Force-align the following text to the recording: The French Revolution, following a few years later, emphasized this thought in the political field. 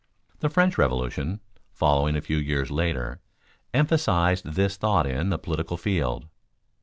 The 0.39 0.49
French 0.49 0.79
Revolution, 0.79 1.41
following 1.73 2.15
a 2.15 2.21
few 2.21 2.37
years 2.37 2.71
later, 2.71 3.19
emphasized 3.71 4.43
this 4.47 4.75
thought 4.75 5.05
in 5.05 5.29
the 5.29 5.37
political 5.37 5.77
field. 5.77 6.25